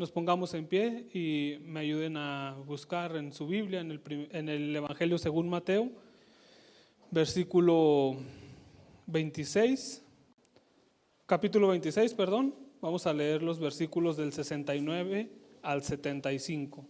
[0.00, 4.48] nos pongamos en pie y me ayuden a buscar en su Biblia, en el, en
[4.48, 5.90] el Evangelio según Mateo,
[7.10, 8.16] versículo
[9.08, 10.02] 26,
[11.26, 12.54] capítulo 26, perdón.
[12.80, 16.86] Vamos a leer los versículos del 69 al 75.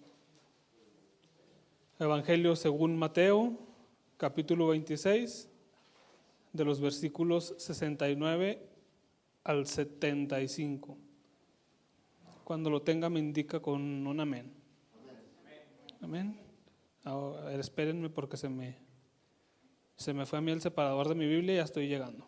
[1.98, 3.58] Evangelio según Mateo,
[4.18, 5.48] capítulo 26,
[6.52, 8.62] de los versículos 69
[9.42, 11.09] al 75.
[12.50, 14.52] Cuando lo tenga me indica con un amén.
[16.00, 16.36] Amén.
[17.04, 18.76] Ahora, espérenme porque se me,
[19.94, 22.26] se me fue a mí el separador de mi Biblia y ya estoy llegando.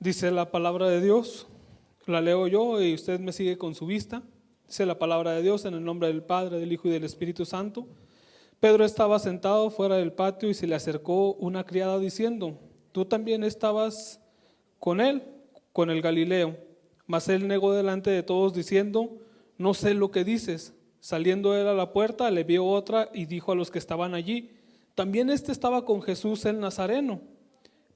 [0.00, 1.46] Dice la palabra de Dios,
[2.06, 4.24] la leo yo y usted me sigue con su vista.
[4.66, 7.44] Dice la palabra de Dios en el nombre del Padre, del Hijo y del Espíritu
[7.44, 7.86] Santo.
[8.58, 12.58] Pedro estaba sentado fuera del patio y se le acercó una criada diciendo,
[12.92, 14.20] tú también estabas
[14.78, 15.22] con él,
[15.72, 16.56] con el Galileo.
[17.06, 19.18] Mas él negó delante de todos diciendo,
[19.58, 20.74] no sé lo que dices.
[21.00, 24.50] Saliendo él a la puerta, le vio otra y dijo a los que estaban allí,
[24.94, 27.20] también este estaba con Jesús el Nazareno.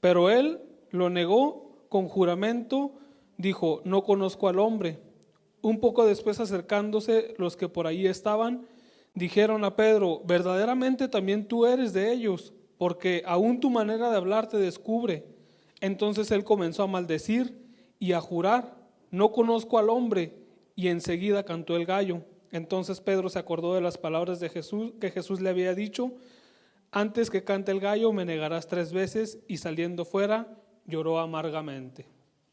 [0.01, 2.93] Pero él lo negó con juramento,
[3.37, 4.99] dijo, no conozco al hombre.
[5.61, 8.67] Un poco después acercándose los que por allí estaban,
[9.15, 14.49] dijeron a Pedro, verdaderamente también tú eres de ellos, porque aún tu manera de hablar
[14.49, 15.25] te descubre.
[15.81, 17.59] Entonces él comenzó a maldecir
[17.99, 18.77] y a jurar,
[19.11, 20.37] no conozco al hombre,
[20.77, 22.23] y enseguida cantó el gallo.
[22.51, 26.13] Entonces Pedro se acordó de las palabras de Jesús que Jesús le había dicho,
[26.91, 32.07] antes que cante el gallo me negarás tres veces, y saliendo fuera lloró amargamente.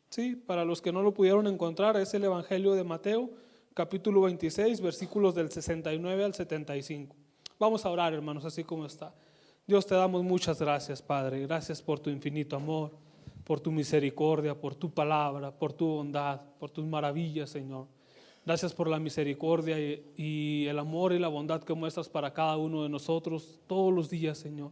[0.09, 3.29] Sí, para los que no lo pudieron encontrar, es el Evangelio de Mateo,
[3.73, 7.15] capítulo 26, versículos del 69 al 75.
[7.59, 9.13] Vamos a orar, hermanos, así como está.
[9.67, 11.41] Dios, te damos muchas gracias, Padre.
[11.41, 12.91] Gracias por tu infinito amor,
[13.43, 17.87] por tu misericordia, por tu palabra, por tu bondad, por tus maravillas, Señor.
[18.43, 19.77] Gracias por la misericordia
[20.17, 24.09] y, el amor y la bondad que muestras para cada uno de nosotros todos los
[24.09, 24.71] días, Señor.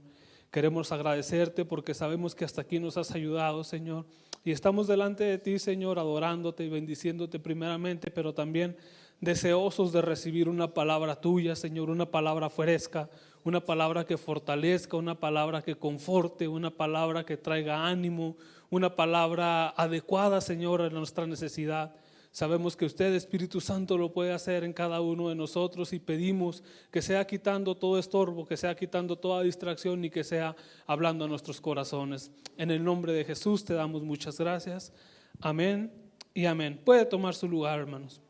[0.50, 4.08] Queremos agradecerte porque sabemos que hasta aquí nos has ayudado, Señor.
[4.44, 8.76] Y estamos delante de ti, Señor, adorándote y bendiciéndote primeramente, pero también
[9.22, 13.08] deseosos de recibir una palabra tuya, Señor, una palabra fresca,
[13.44, 18.36] una palabra que fortalezca, una palabra que conforte, una palabra que traiga ánimo,
[18.70, 21.96] una palabra adecuada, Señor, a nuestra necesidad.
[22.32, 26.64] Sabemos que usted, Espíritu Santo, lo puede hacer en cada uno de nosotros y pedimos
[26.92, 31.28] que sea quitando todo estorbo, que sea quitando toda distracción y que sea hablando a
[31.28, 32.32] nuestros corazones.
[32.56, 34.94] En el nombre de Jesús te damos muchas gracias.
[35.42, 35.92] Amén
[36.36, 36.80] y amén.
[36.86, 38.22] Puede tomar su lugar, hermanos.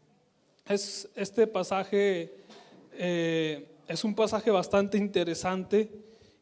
[0.66, 2.34] Es, este pasaje
[2.94, 5.90] eh, es un pasaje bastante interesante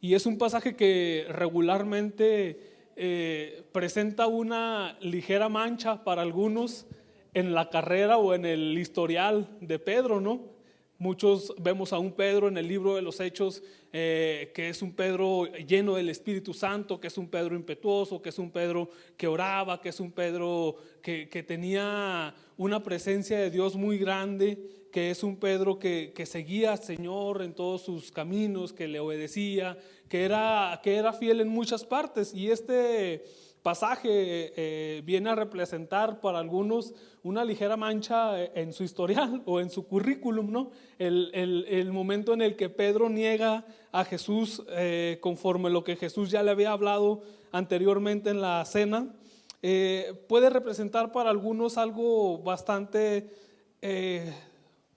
[0.02, 2.60] y es un pasaje que regularmente
[2.98, 6.86] eh, presenta una ligera mancha para algunos
[7.34, 10.58] en la carrera o en el historial de Pedro, ¿no?
[11.00, 14.94] Muchos vemos a un Pedro en el libro de los Hechos, eh, que es un
[14.94, 19.28] Pedro lleno del Espíritu Santo, que es un Pedro impetuoso, que es un Pedro que
[19.28, 25.12] oraba, que es un Pedro que, que tenía una presencia de Dios muy grande, que
[25.12, 29.78] es un Pedro que, que, seguía al Señor en todos sus caminos, que le obedecía,
[30.10, 32.34] que era, que era fiel en muchas partes.
[32.34, 33.24] Y este
[33.68, 39.70] pasaje eh, viene a representar para algunos una ligera mancha en su historial o en
[39.70, 40.72] su currículum, ¿no?
[40.98, 45.98] El, el, el momento en el que Pedro niega a Jesús eh, conforme lo que
[45.98, 49.14] Jesús ya le había hablado anteriormente en la cena,
[49.62, 53.30] eh, puede representar para algunos algo bastante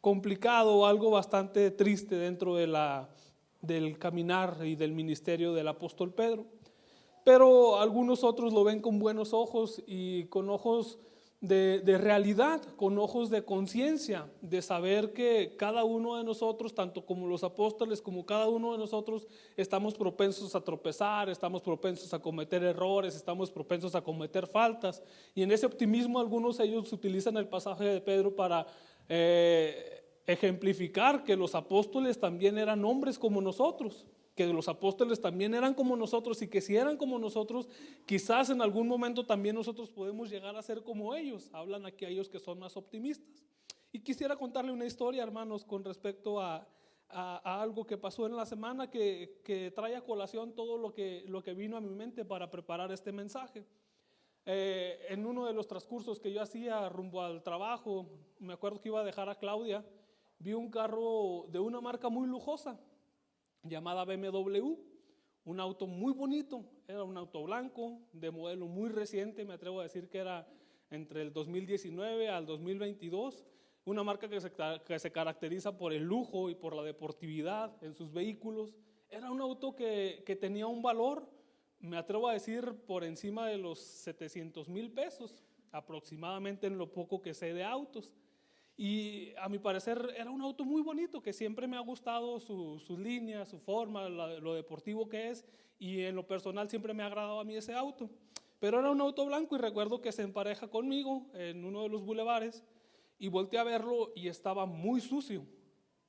[0.00, 3.09] complicado, algo bastante triste dentro de la,
[3.61, 6.47] del caminar y del ministerio del apóstol Pedro
[7.25, 10.99] pero algunos otros lo ven con buenos ojos y con ojos
[11.41, 17.06] de, de realidad, con ojos de conciencia, de saber que cada uno de nosotros, tanto
[17.06, 19.26] como los apóstoles, como cada uno de nosotros,
[19.56, 25.02] estamos propensos a tropezar, estamos propensos a cometer errores, estamos propensos a cometer faltas.
[25.35, 28.67] Y en ese optimismo algunos ellos utilizan el pasaje de Pedro para...
[29.12, 35.75] Eh, ejemplificar que los apóstoles también eran hombres como nosotros, que los apóstoles también eran
[35.75, 37.69] como nosotros y que si eran como nosotros,
[38.07, 41.51] quizás en algún momento también nosotros podemos llegar a ser como ellos.
[41.53, 43.43] Hablan aquí a ellos que son más optimistas.
[43.91, 46.65] Y quisiera contarle una historia, hermanos, con respecto a,
[47.09, 51.25] a, algo que pasó en la semana que, que, trae a colación todo lo que,
[51.27, 53.65] lo que vino a mi mente para preparar este mensaje.
[54.52, 58.08] Eh, en uno de los transcursos que yo hacía rumbo al trabajo,
[58.41, 59.87] me acuerdo que iba a dejar a Claudia,
[60.41, 62.76] vi un carro de una marca muy lujosa
[63.62, 64.75] llamada BMW,
[65.44, 69.85] un auto muy bonito, era un auto blanco de modelo muy reciente, me atrevo a
[69.85, 70.49] decir que era
[70.91, 73.44] entre el 2019 al 2022,
[73.85, 78.75] una marca que se, caracteriza por el lujo y por la deportividad en sus vehículos.
[79.08, 81.39] Era un auto que tenía un valor,
[81.81, 85.43] me atrevo a decir, por encima de los 700 mil pesos,
[85.73, 88.12] aproximadamente en lo poco que sé de autos.
[88.77, 92.99] Y a mi parecer era un auto muy bonito, que siempre me ha gustado sus
[92.99, 95.44] líneas, su forma, lo deportivo que es,
[95.79, 98.11] y en lo personal siempre me ha agradado a mí ese auto.
[98.59, 102.05] Pero era un auto blanco y recuerdo que se empareja conmigo en uno de los
[102.05, 102.62] bulevares
[103.19, 105.47] y volteé a verlo y estaba muy sucio.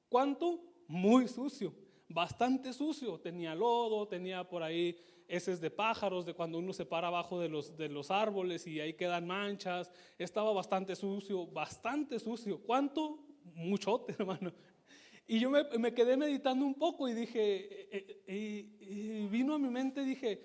[0.09, 0.61] ¿Cuánto?
[0.87, 1.73] Muy sucio
[2.13, 4.97] bastante sucio, tenía lodo, tenía por ahí
[5.31, 8.79] heces de pájaros, de cuando uno se para abajo de los, de los árboles y
[8.79, 12.59] ahí quedan manchas, estaba bastante sucio, bastante sucio.
[12.61, 13.19] ¿Cuánto?
[13.55, 14.51] Muchote, hermano.
[15.27, 19.69] Y yo me, quedé meditando un poco y dije, eh, eh, y vino a mi
[19.69, 20.41] mente, dije,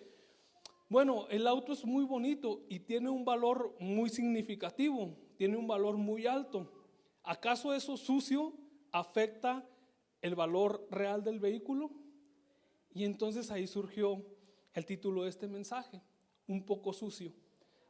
[0.89, 5.97] bueno, el auto es muy bonito y tiene un valor muy significativo, tiene un valor
[5.97, 6.73] muy alto.
[7.25, 8.53] ¿Acaso eso sucio
[8.93, 9.69] afecta
[10.23, 11.91] el valor real del vehículo.
[12.93, 14.25] Y entonces ahí surgió
[14.77, 16.03] el título de este mensaje,
[16.47, 17.33] un poco sucio.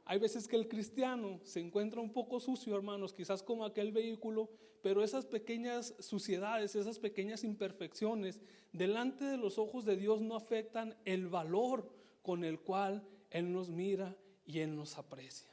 [0.04, 4.48] Hay veces que el cristiano se encuentra un poco sucio, hermanos, quizás como aquel vehículo,
[4.82, 8.40] pero esas pequeñas suciedades, esas pequeñas imperfecciones,
[8.72, 11.90] delante de los ojos de Dios no afectan el valor
[12.22, 15.50] con el cual Él nos mira y Él nos aprecia.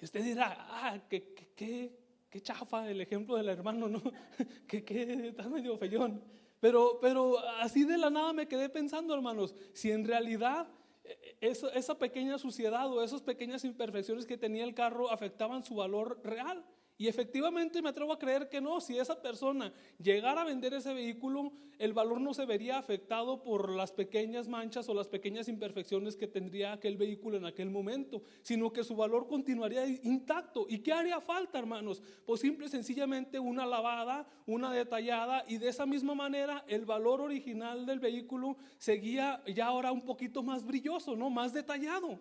[0.00, 1.94] usted dirá, ah, qué, qué,
[2.30, 4.02] qué chafa el ejemplo del hermano, ¿no?
[4.66, 6.24] que, que está medio feyón.
[6.62, 10.68] Pero, pero así de la nada me quedé pensando, hermanos, si en realidad
[11.02, 15.74] eh, esa, esa pequeña suciedad o esas pequeñas imperfecciones que tenía el carro afectaban su
[15.74, 16.64] valor real.
[16.98, 20.92] Y efectivamente me atrevo a creer que no, si esa persona llegara a vender ese
[20.92, 26.16] vehículo, el valor no se vería afectado por las pequeñas manchas o las pequeñas imperfecciones
[26.16, 30.66] que tendría aquel vehículo en aquel momento, sino que su valor continuaría intacto.
[30.68, 32.02] ¿Y qué haría falta, hermanos?
[32.24, 37.20] Pues simple y sencillamente una lavada, una detallada y de esa misma manera el valor
[37.20, 41.30] original del vehículo seguía ya ahora un poquito más brilloso, ¿no?
[41.30, 42.20] Más detallado.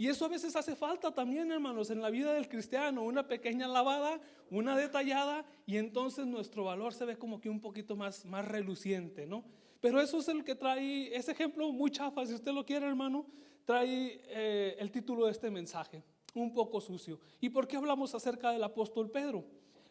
[0.00, 3.66] Y eso a veces hace falta también, hermanos, en la vida del cristiano, una pequeña
[3.66, 8.46] lavada, una detallada, y entonces nuestro valor se ve como que un poquito más, más
[8.46, 9.42] reluciente, ¿no?
[9.80, 13.26] Pero eso es el que trae, ese ejemplo muy chafa, si usted lo quiere, hermano,
[13.64, 17.18] trae eh, el título de este mensaje, un poco sucio.
[17.40, 19.44] ¿Y por qué hablamos acerca del apóstol Pedro?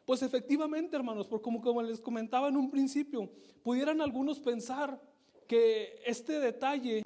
[0.06, 3.30] Pues efectivamente, hermanos, porque como, como les comentaba en un principio,
[3.62, 5.02] pudieran algunos pensar
[5.48, 7.04] que este detalle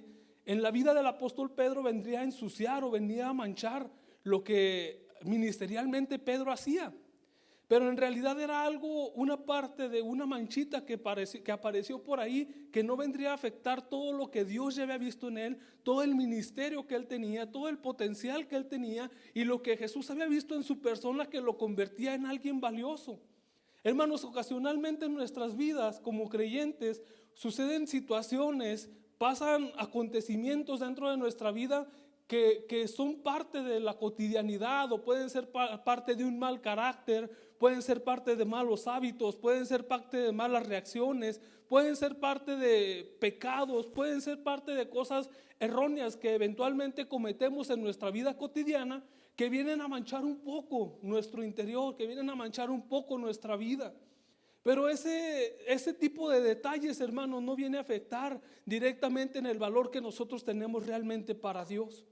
[0.52, 3.90] en la vida del apóstol Pedro vendría a ensuciar o vendría a manchar
[4.24, 6.94] lo que ministerialmente Pedro hacía.
[7.70, 11.00] Pero en realidad era algo, una parte de una manchita que,
[11.42, 14.98] que, apareció por ahí, que no vendría a afectar todo lo que Dios ya había
[14.98, 19.10] visto en él, todo el ministerio que él tenía, todo el potencial que él tenía
[19.34, 23.22] y lo que Jesús había visto en su persona que lo convertía en alguien valioso.
[23.86, 27.02] Hermanos, ocasionalmente en nuestras vidas como creyentes
[27.36, 28.90] suceden situaciones
[29.22, 31.88] pasan acontecimientos dentro de nuestra vida
[32.26, 37.30] que, son parte de la cotidianidad o pueden ser parte de un mal carácter,
[37.60, 42.56] pueden ser parte de malos hábitos, pueden ser parte de malas reacciones, pueden ser parte
[42.56, 45.30] de pecados, pueden ser parte de cosas
[45.60, 49.04] erróneas que eventualmente cometemos en nuestra vida cotidiana
[49.36, 53.56] que vienen a manchar un poco nuestro interior, que vienen a manchar un poco nuestra
[53.56, 53.94] vida.
[54.64, 59.90] Pero ese, ese tipo de detalles, hermanos, no viene a afectar directamente en el valor
[59.90, 62.06] que nosotros tenemos realmente para Dios.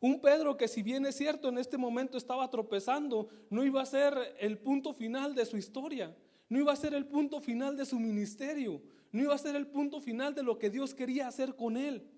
[0.00, 3.86] Un Pedro que si bien es cierto en este momento estaba tropezando, no iba a
[3.86, 6.16] ser el punto final de su historia,
[6.48, 9.66] no iba a ser el punto final de su ministerio, no iba a ser el
[9.66, 12.08] punto final de lo que Dios quería hacer con él.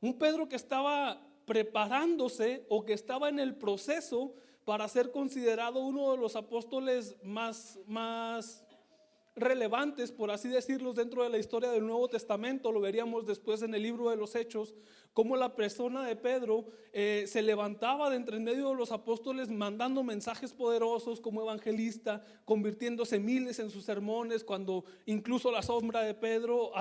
[0.00, 4.34] Un Pedro que estaba preparándose o que estaba en el proceso
[4.68, 8.62] para ser considerado uno de los apóstoles más, más
[9.34, 12.70] relevantes, por así decirlo, dentro de la historia del Nuevo Testamento.
[12.70, 14.74] Lo veríamos después en el libro de los Hechos,
[15.14, 20.02] cómo la persona de Pedro eh, se levantaba de entre medio de los apóstoles mandando
[20.02, 26.72] mensajes poderosos como evangelista, convirtiéndose miles en sus sermones, cuando incluso la sombra de Pedro,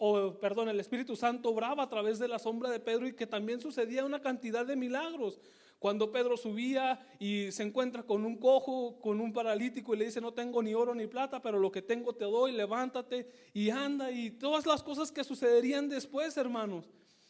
[0.00, 3.28] o perdón, el Espíritu Santo obraba a través de la sombra de Pedro y que
[3.28, 5.38] también sucedía una cantidad de milagros.
[5.78, 10.20] Cuando Pedro subía y se encuentra con un cojo, con un paralítico y le dice,
[10.20, 14.10] no tengo ni oro ni plata, pero lo que tengo te doy, levántate y anda
[14.10, 16.88] y todas las cosas que sucederían después, hermanos.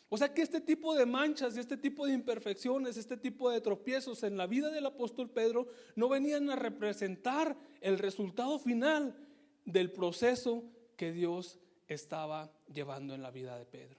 [0.09, 3.61] O sea que este tipo de manchas y este tipo de imperfecciones, este tipo de
[3.61, 9.17] tropiezos en la vida del apóstol Pedro no venían a representar el resultado final
[9.65, 10.63] del proceso
[10.97, 13.99] que Dios estaba llevando en la vida de Pedro.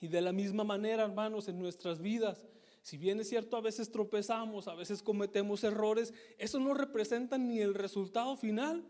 [0.00, 2.46] Y de la misma manera, hermanos, en nuestras vidas,
[2.88, 7.60] si bien es cierto, a veces tropezamos, a veces cometemos errores, eso no representa ni
[7.60, 8.82] el resultado final,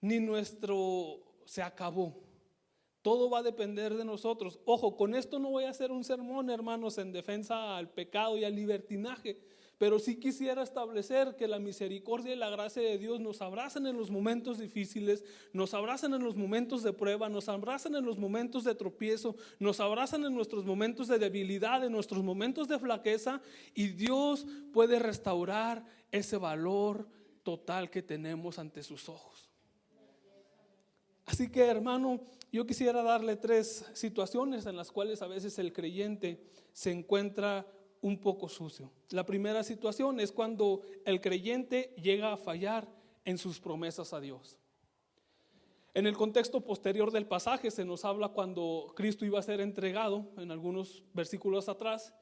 [0.00, 2.22] ni nuestro se acabó.
[3.02, 4.60] Todo va a depender de nosotros.
[4.66, 8.44] Ojo, con esto no voy a hacer un sermón, hermanos, en defensa al pecado y
[8.44, 9.40] al libertinaje,
[9.78, 13.96] pero sí quisiera establecer que la misericordia y la gracia de Dios nos abrazan en
[13.96, 18.64] los momentos difíciles, nos abrazan en los momentos de prueba, nos abrazan en los momentos
[18.64, 23.40] de tropiezo, nos abrazan en nuestros momentos de debilidad, en nuestros momentos de flaqueza,
[23.72, 27.08] y Dios puede restaurar ese valor
[27.44, 29.48] total que tenemos ante sus ojos.
[31.24, 32.20] Así que hermano,
[32.50, 36.42] yo quisiera darle tres situaciones en las cuales a veces el creyente
[36.72, 37.66] se encuentra
[38.00, 38.90] un poco sucio.
[39.10, 42.88] La primera situación es cuando el creyente llega a fallar
[43.24, 44.58] en sus promesas a Dios.
[45.94, 50.30] En el contexto posterior del pasaje se nos habla cuando Cristo iba a ser entregado,
[50.36, 52.14] en algunos versículos atrás,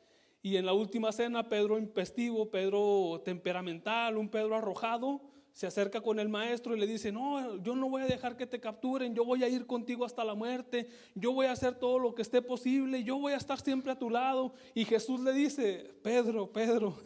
[0.43, 5.21] y en la última cena Pedro impestivo, Pedro temperamental, un Pedro arrojado,
[5.57, 8.47] se acerca con el maestro y le dice, no, yo no voy a dejar que
[8.47, 11.99] te capturen, yo voy a ir contigo hasta la muerte, yo voy a hacer todo
[11.99, 14.53] lo que esté posible, yo voy a estar siempre a tu lado.
[14.75, 16.99] Y Jesús le dice, Pedro, Pedro,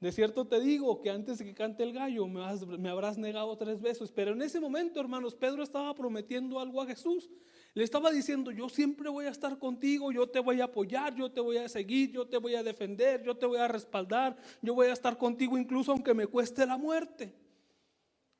[0.00, 2.42] de cierto te digo que antes de que cante el gallo me,
[2.76, 4.10] me habrás negado tres veces.
[4.10, 7.30] Pero en ese momento, hermanos, Pedro estaba prometiendo algo a Jesús.
[7.72, 11.30] Le estaba diciendo, yo siempre voy a estar contigo, yo te voy a apoyar, yo
[11.30, 14.74] te voy a seguir, yo te voy a defender, yo te voy a respaldar, yo
[14.74, 17.41] voy a estar contigo incluso aunque me cueste la muerte.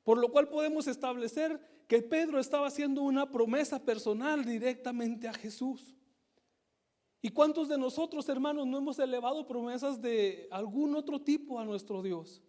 [0.03, 5.93] Por lo cual podemos establecer que Pedro estaba haciendo una promesa personal directamente a Jesús.
[7.21, 12.01] ¿Y cuántos de nosotros, hermanos, no hemos elevado promesas de algún otro tipo a nuestro
[12.01, 12.41] Dios?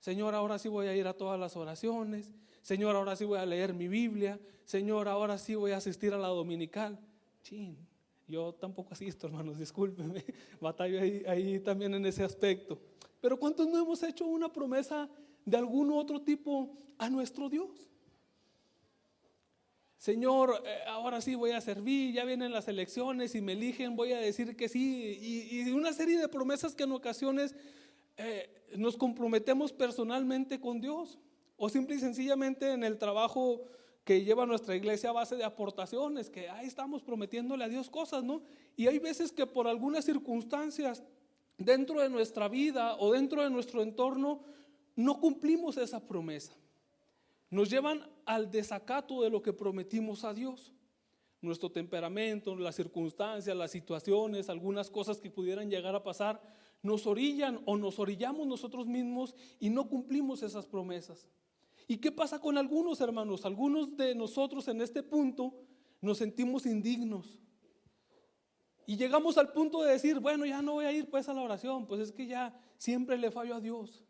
[0.00, 2.34] Señor, ahora sí voy a ir a todas las oraciones.
[2.60, 4.38] Señor, ahora sí voy a leer mi Biblia.
[4.64, 7.00] Señor, ahora sí voy a asistir a la dominical.
[7.42, 7.78] Chin,
[8.26, 10.24] yo tampoco asisto, hermanos, discúlpenme.
[10.60, 12.78] Batallo ahí, ahí también en ese aspecto.
[13.20, 15.08] Pero ¿cuántos no hemos hecho una promesa
[15.48, 17.88] de algún otro tipo a nuestro Dios.
[19.96, 24.12] Señor, eh, ahora sí voy a servir, ya vienen las elecciones y me eligen, voy
[24.12, 25.18] a decir que sí.
[25.20, 27.56] Y, una serie de promesas que en ocasiones
[28.16, 31.18] eh, nos comprometemos personalmente con Dios.
[31.56, 33.62] O simple y sencillamente en el trabajo
[34.04, 38.22] que lleva nuestra iglesia a base de aportaciones, que ahí estamos prometiéndole a Dios cosas,
[38.22, 38.42] ¿no?
[38.76, 41.02] Y hay veces que por algunas circunstancias
[41.56, 44.40] dentro de nuestra vida o dentro de nuestro entorno
[44.98, 46.52] no cumplimos esa promesa.
[47.50, 50.74] Nos llevan al desacato de lo que prometimos a Dios.
[51.40, 56.42] Nuestro temperamento, las circunstancias, las situaciones, algunas cosas que pudieran llegar a pasar,
[56.82, 61.28] nos orillan o nos orillamos nosotros mismos y no cumplimos esas promesas.
[61.86, 63.44] ¿Y qué pasa con algunos hermanos?
[63.44, 65.54] Algunos de nosotros en este punto
[66.00, 67.38] nos sentimos indignos.
[68.84, 71.42] Y llegamos al punto de decir, bueno, ya no voy a ir pues a la
[71.42, 74.02] oración, pues es que ya siempre le fallo a Dios.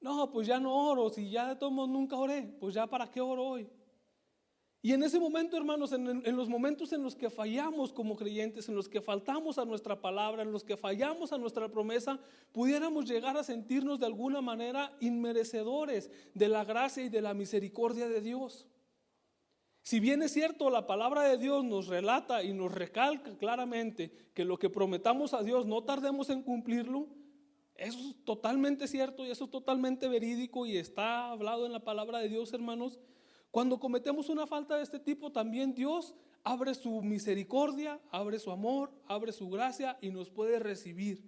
[0.00, 3.20] No, pues ya no oro, si ya de todos nunca oré, pues ya para qué
[3.20, 3.68] oro hoy.
[4.82, 8.66] Y en ese momento, hermanos, en, en, los momentos en los que fallamos como creyentes,
[8.70, 12.18] en los que faltamos a nuestra palabra, en los que fallamos a nuestra promesa,
[12.50, 18.08] pudiéramos llegar a sentirnos de alguna manera inmerecedores de la gracia y de la misericordia
[18.08, 18.66] de Dios.
[19.82, 24.46] Si bien es cierto, la palabra de Dios nos relata y nos recalca claramente que
[24.46, 27.06] lo que prometamos a Dios no tardemos en cumplirlo,
[27.80, 32.18] eso es totalmente cierto y eso es totalmente verídico y está hablado en la palabra
[32.18, 33.00] de Dios, hermanos.
[33.50, 38.92] Cuando cometemos una falta de este tipo, también Dios abre su misericordia, abre su amor,
[39.06, 41.24] abre su gracia y nos puede recibir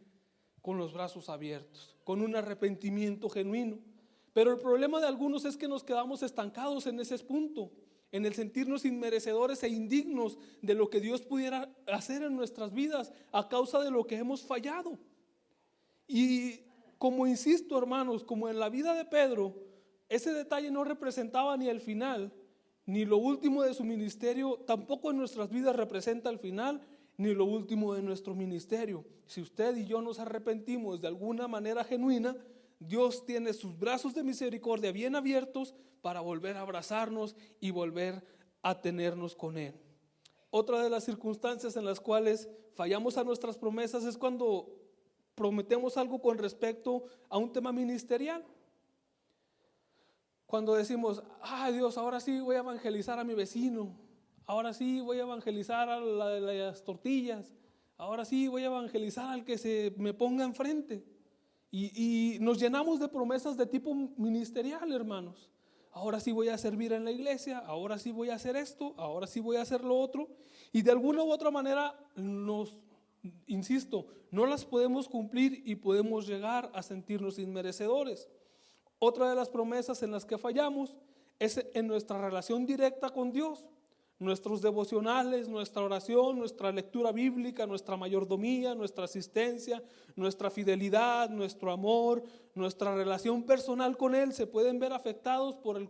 [0.61, 3.79] con los brazos abiertos, con un arrepentimiento genuino.
[4.35, 7.73] Pero el problema de algunos es que nos quedamos estancados en ese punto,
[8.13, 13.11] en el sentirnos inmerecedores e indignos de lo que Dios pudiera hacer en nuestras vidas
[13.33, 14.99] a causa de lo que hemos fallado.
[16.15, 16.61] Y
[16.99, 19.55] como insisto, hermanos, como en la vida de Pedro,
[20.11, 22.35] ese detalle no representaba ni el final,
[22.85, 26.83] ni lo último de su ministerio, tampoco en nuestras vidas representa el final,
[27.17, 29.07] ni lo último de nuestro ministerio.
[29.25, 32.37] Si usted y yo nos arrepentimos de alguna manera genuina,
[32.79, 38.23] Dios tiene sus brazos de misericordia bien abiertos para volver a abrazarnos y volver
[38.61, 39.73] a tenernos con Él.
[40.51, 44.82] Otra de las circunstancias en las cuales fallamos a nuestras promesas es cuando
[45.35, 48.45] prometemos algo con respecto a un tema ministerial.
[50.47, 53.97] Cuando decimos, ay Dios, ahora sí voy a evangelizar a mi vecino,
[54.45, 57.55] ahora sí voy a evangelizar a las tortillas,
[57.97, 61.05] ahora sí voy a evangelizar al que se me ponga enfrente.
[61.71, 65.51] Y, y nos llenamos de promesas de tipo ministerial, hermanos.
[65.93, 69.27] ahora sí voy a servir en la iglesia, ahora sí voy a hacer esto, ahora
[69.27, 70.29] sí voy a hacer lo otro.
[70.73, 72.83] Y de alguna u otra manera nos,
[73.47, 78.29] insisto, no las podemos cumplir y podemos llegar a sentirnos inmerecedores.
[78.99, 80.97] Otra de las promesas en las que fallamos
[81.39, 83.65] es en nuestra relación directa con Dios
[84.23, 89.83] nuestros devocionales, nuestra oración, nuestra lectura bíblica, nuestra mayordomía, nuestra asistencia,
[90.17, 92.23] nuestra fidelidad, nuestro amor,
[92.55, 95.89] nuestra relación personal con Él se pueden ver afectados por el,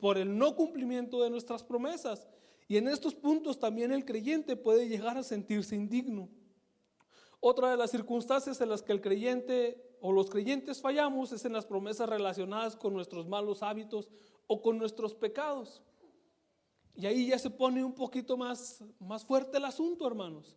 [0.00, 2.26] por el no cumplimiento de nuestras promesas.
[2.66, 6.28] Y en estos puntos también el creyente puede llegar a sentirse indigno.
[7.46, 11.52] Otra de las circunstancias en las que el creyente o los creyentes fallamos es en
[11.52, 14.08] las promesas relacionadas con nuestros malos hábitos
[14.46, 15.82] o con nuestros pecados.
[16.94, 20.56] Y ahí ya se pone un poquito más, más fuerte el asunto, hermanos.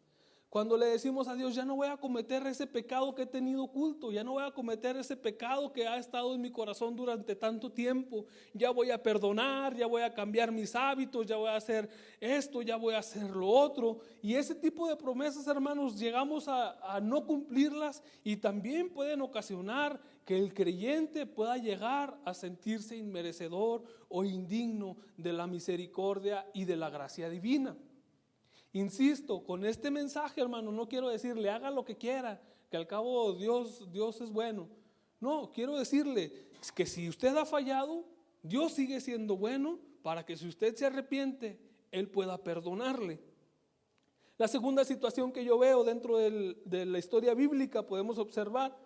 [0.49, 3.63] Cuando le decimos a Dios, ya no voy a cometer ese pecado que he tenido
[3.63, 7.35] oculto, ya no voy a cometer ese pecado que ha estado en mi corazón durante
[7.35, 11.57] tanto tiempo, ya voy a perdonar, ya voy a cambiar mis hábitos, ya voy a
[11.57, 11.89] hacer
[12.21, 13.99] esto, ya voy a hacer lo otro.
[14.21, 19.99] Y ese tipo de promesas, hermanos, llegamos a, a no cumplirlas y también pueden ocasionar
[20.23, 26.77] que el creyente pueda llegar a sentirse inmerecedor o indigno de la misericordia y de
[26.77, 27.75] la gracia divina.
[28.77, 33.33] Insisto, con este mensaje, hermano, no quiero decirle haga lo que quiera, que al cabo
[33.33, 34.69] Dios, Dios es bueno.
[35.19, 36.31] No, quiero decirle
[36.75, 38.05] que si usted ha fallado,
[38.43, 43.19] Dios sigue siendo bueno para que si usted se arrepiente, Él pueda perdonarle.
[44.37, 48.77] La segunda situación que yo veo dentro de la historia bíblica, podemos observar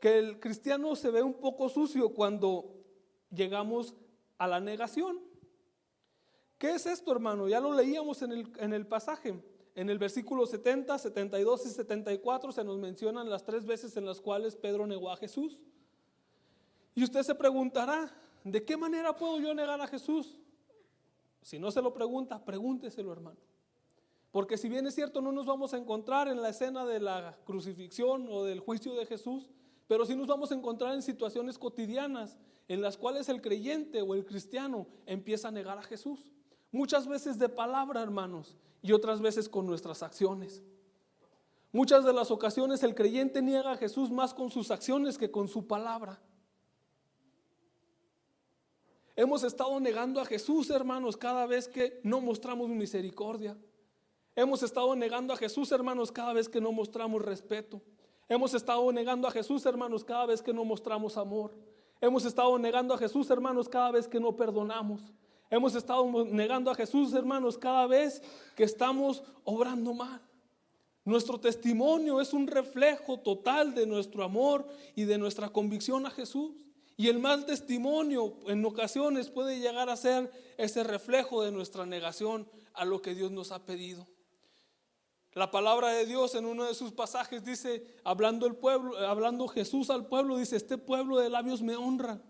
[0.00, 2.72] que el cristiano se ve un poco sucio cuando
[3.32, 3.96] llegamos
[4.38, 5.18] a la negación.
[6.58, 7.48] ¿Qué es esto, hermano?
[7.48, 9.34] Ya lo leíamos en el, en el pasaje.
[9.74, 14.20] En el versículo 70, 72 y 74 se nos mencionan las tres veces en las
[14.20, 15.60] cuales Pedro negó a Jesús.
[16.94, 18.12] Y usted se preguntará,
[18.44, 20.38] ¿de qué manera puedo yo negar a Jesús?
[21.42, 23.38] Si no se lo pregunta, pregúnteselo, hermano.
[24.30, 27.36] Porque si bien es cierto, no nos vamos a encontrar en la escena de la
[27.44, 29.48] crucifixión o del juicio de Jesús,
[29.86, 34.14] pero sí nos vamos a encontrar en situaciones cotidianas en las cuales el creyente o
[34.14, 36.30] el cristiano empieza a negar a Jesús.
[36.74, 40.60] Muchas veces de palabra, hermanos, y otras veces con nuestras acciones.
[41.70, 45.46] Muchas de las ocasiones el creyente niega a Jesús más con sus acciones que con
[45.46, 46.20] su palabra.
[49.14, 53.56] Hemos estado negando a Jesús, hermanos, cada vez que no mostramos misericordia.
[54.34, 57.80] Hemos estado negando a Jesús, hermanos, cada vez que no mostramos respeto.
[58.28, 61.54] Hemos estado negando a Jesús, hermanos, cada vez que no mostramos amor.
[62.00, 65.12] Hemos estado negando a Jesús, hermanos, cada vez que no perdonamos.
[65.54, 68.20] Hemos estado negando a Jesús, hermanos, cada vez
[68.56, 70.20] que estamos obrando mal.
[71.04, 76.56] Nuestro testimonio es un reflejo total de nuestro amor y de nuestra convicción a Jesús.
[76.96, 82.48] Y el mal testimonio en ocasiones puede llegar a ser ese reflejo de nuestra negación
[82.72, 84.08] a lo que Dios nos ha pedido.
[85.34, 89.88] La palabra de Dios en uno de sus pasajes dice, hablando el pueblo, hablando Jesús
[89.90, 92.20] al pueblo, dice, este pueblo de labios me honra,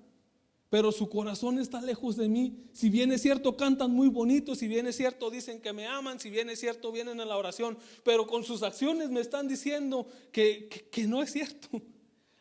[0.74, 2.64] pero su corazón está lejos de mí.
[2.72, 6.18] Si bien es cierto, cantan muy bonito, si bien es cierto, dicen que me aman,
[6.18, 10.08] si bien es cierto, vienen a la oración, pero con sus acciones me están diciendo
[10.32, 11.80] que, que, no es cierto.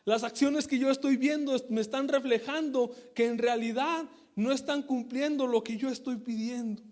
[0.04, 5.46] Las acciones que yo estoy viendo me están reflejando que en realidad no están cumpliendo
[5.46, 6.82] lo que yo estoy pidiendo.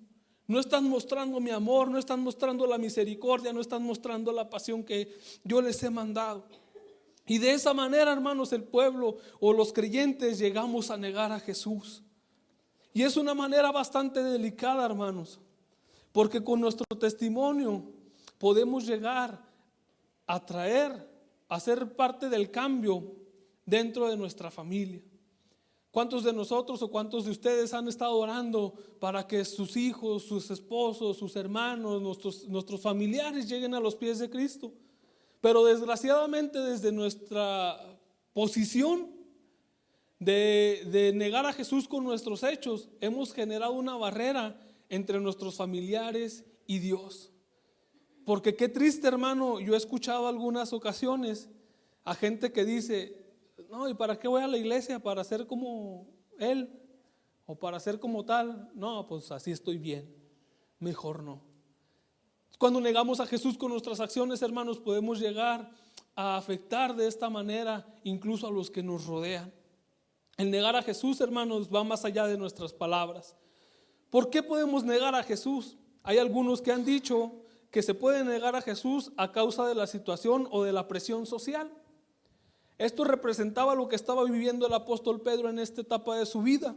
[0.47, 4.85] No están mostrando mi amor, no están mostrando la misericordia, no están mostrando la pasión
[4.85, 6.47] que yo les he mandado.
[7.27, 12.03] Y de esa manera, hermanos, el pueblo o los creyentes llegamos a negar a Jesús.
[12.93, 15.41] Y es una manera bastante delicada, hermanos,
[16.13, 17.85] porque con nuestro testimonio
[18.39, 19.41] podemos llegar
[20.27, 21.09] a traer,
[21.49, 23.15] a ser parte del cambio
[23.65, 25.01] dentro de nuestra familia.
[25.91, 30.51] ¿Cuántos de nosotros o cuántos de ustedes han estado orando para que sus hijos, sus
[30.51, 34.73] esposos, sus hermanos, nuestros, nuestros familiares lleguen a los pies de Cristo?
[35.43, 37.77] Pero desgraciadamente desde nuestra
[38.33, 39.11] posición
[40.21, 44.57] de, negar a Jesús con nuestros hechos, hemos generado una barrera
[44.89, 47.33] entre nuestros familiares y Dios.
[48.25, 51.51] Porque qué triste, hermano, yo he escuchado algunas ocasiones
[52.05, 53.27] a gente que dice,
[53.69, 55.01] no, ¿y para qué voy a la iglesia?
[55.01, 56.07] ¿Para ser como
[56.39, 56.71] Él?
[57.47, 58.71] ¿O para ser como tal?
[58.77, 60.15] No, pues así estoy bien.
[60.79, 61.52] Mejor no.
[62.63, 65.69] Cuando negamos a Jesús con nuestras acciones, hermanos, podemos llegar
[66.15, 69.53] a afectar de esta manera incluso a los que nos rodean.
[70.37, 73.35] El negar a Jesús, hermanos, va más allá de nuestras palabras.
[74.11, 75.77] ¿Por qué podemos negar a Jesús?
[76.05, 77.33] Hay algunos que han dicho
[77.73, 81.27] que se puede negar a Jesús a causa de la situación o de la presión
[81.27, 81.69] social.
[82.79, 86.77] Esto representaba lo que estaba viviendo el apóstol Pedro en esta etapa de su vida.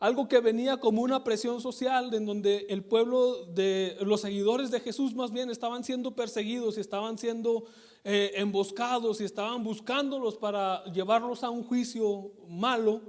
[0.00, 4.80] Algo que venía como una presión social en donde el pueblo de los seguidores de
[4.80, 7.64] Jesús más bien estaban siendo perseguidos y estaban siendo
[8.04, 13.02] eh, emboscados y estaban buscándolos para llevarlos a un juicio malo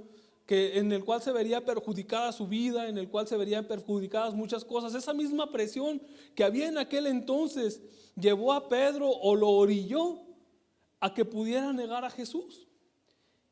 [0.46, 4.34] que en el cual se vería perjudicada su vida, en el cual se verían perjudicadas
[4.34, 4.92] muchas cosas.
[4.96, 6.02] Esa misma presión
[6.34, 7.80] que había en aquel entonces
[8.16, 10.22] llevó a Pedro o lo orilló
[10.98, 12.66] a que pudiera negar a Jesús.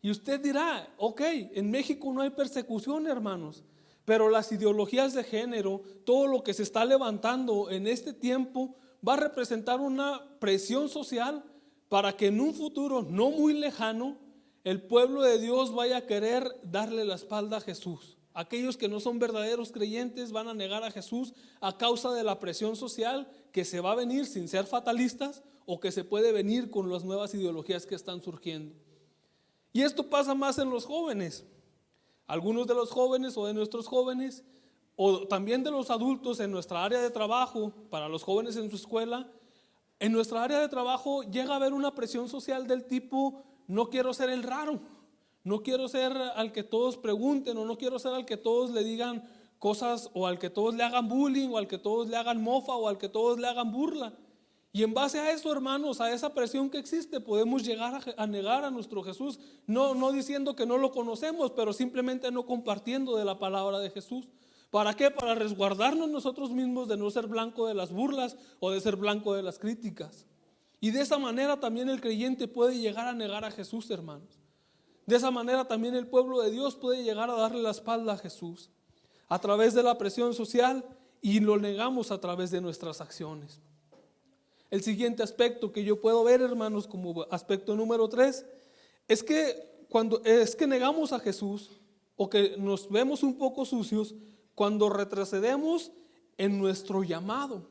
[0.00, 1.20] Y usted dirá, ok,
[1.54, 3.64] en México no hay persecución, hermanos,
[4.04, 9.14] pero las ideologías de género, todo lo que se está levantando en este tiempo, va
[9.14, 11.44] a representar una presión social
[11.88, 14.18] para que en un futuro no muy lejano
[14.64, 18.16] el pueblo de Dios vaya a querer darle la espalda a Jesús.
[18.34, 22.38] Aquellos que no son verdaderos creyentes van a negar a Jesús a causa de la
[22.38, 26.70] presión social que se va a venir sin ser fatalistas o que se puede venir
[26.70, 28.74] con las nuevas ideologías que están surgiendo.
[29.72, 31.44] Y esto pasa más en los jóvenes.
[32.26, 34.44] Algunos de los jóvenes o de nuestros jóvenes,
[34.96, 38.76] o también de los adultos en nuestra área de trabajo, para los jóvenes en su
[38.76, 39.30] escuela,
[40.00, 44.14] en nuestra área de trabajo llega a haber una presión social del tipo, no quiero
[44.14, 44.80] ser el raro,
[45.42, 48.84] no quiero ser al que todos pregunten o no quiero ser al que todos le
[48.84, 49.28] digan
[49.58, 52.74] cosas o al que todos le hagan bullying o al que todos le hagan mofa
[52.74, 54.12] o al que todos le hagan burla.
[54.72, 58.64] Y en base a eso, hermanos, a esa presión que existe, podemos llegar a, negar
[58.64, 63.24] a nuestro Jesús, no, no diciendo que no lo conocemos, pero simplemente no compartiendo de
[63.24, 64.30] la palabra de Jesús.
[64.70, 65.10] ¿Para qué?
[65.10, 69.34] Para resguardarnos nosotros mismos de no ser blanco de las burlas o de ser blanco
[69.34, 70.26] de las críticas.
[70.80, 74.38] Y de esa manera también el creyente puede llegar a negar a Jesús, hermanos.
[75.06, 78.18] De esa manera también el pueblo de Dios puede llegar a darle la espalda a
[78.18, 78.70] Jesús
[79.28, 80.84] a través de la presión social
[81.20, 83.60] y lo negamos a través de nuestras acciones.
[84.70, 88.44] El siguiente aspecto que yo puedo ver, hermanos, como aspecto número tres,
[89.06, 91.80] es que cuando es que negamos a Jesús
[92.16, 94.14] o que nos vemos un poco sucios
[94.54, 95.92] cuando retrocedemos
[96.36, 97.68] en nuestro llamado.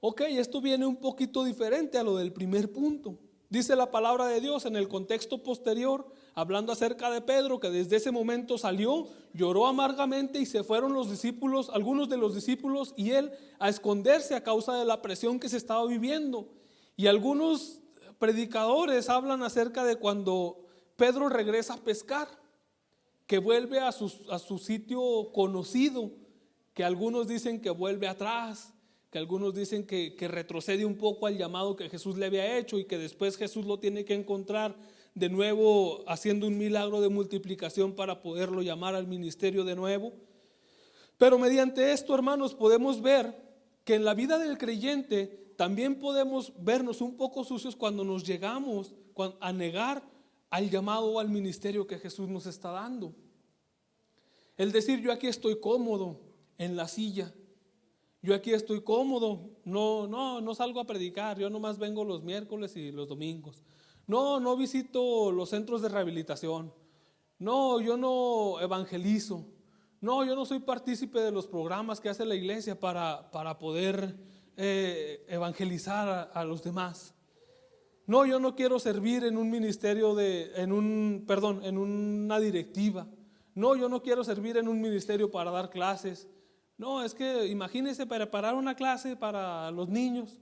[0.00, 3.18] Ok, esto viene un poquito diferente a lo del primer punto.
[3.50, 6.06] Dice la palabra de Dios en el contexto posterior,
[6.38, 11.10] hablando acerca de Pedro, que desde ese momento salió, lloró amargamente y se fueron los
[11.10, 15.48] discípulos, algunos de los discípulos y él a esconderse a causa de la presión que
[15.48, 16.48] se estaba viviendo.
[16.96, 17.80] Y algunos
[18.20, 22.28] predicadores hablan acerca de cuando Pedro regresa a pescar,
[23.26, 26.12] que vuelve a su, a su sitio conocido,
[26.72, 28.72] que algunos dicen que vuelve atrás,
[29.10, 32.84] que algunos dicen que, retrocede un poco al llamado que Jesús le había hecho y
[32.84, 34.76] que después Jesús lo tiene que encontrar
[35.18, 40.12] de nuevo haciendo un milagro de multiplicación para poderlo llamar al ministerio de nuevo.
[41.16, 43.34] Pero mediante esto, hermanos, podemos ver
[43.84, 45.26] que en la vida del creyente
[45.56, 48.94] también podemos vernos un poco sucios cuando nos llegamos
[49.40, 50.02] a negar
[50.50, 53.14] al llamado al ministerio que Jesús nos está dando.
[54.56, 56.20] El decir, yo aquí estoy cómodo
[56.58, 57.32] en la silla,
[58.22, 62.76] yo aquí estoy cómodo, no, no, no salgo a predicar, yo nomás vengo los miércoles
[62.76, 63.62] y los domingos.
[64.08, 66.72] No, no visito los centros de rehabilitación.
[67.38, 69.46] No, yo no evangelizo.
[70.00, 74.16] No, yo no soy partícipe de los programas que hace la iglesia para, para poder
[74.56, 77.14] eh, evangelizar a, los demás.
[78.06, 83.06] No, yo no quiero servir en un ministerio de, en un, perdón, en una directiva.
[83.54, 86.26] No, yo no quiero servir en un ministerio para dar clases.
[86.78, 90.40] No, es que imagínense preparar una clase para los niños.